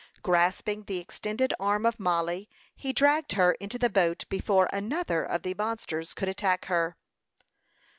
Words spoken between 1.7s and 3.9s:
of Mollie, he dragged her into the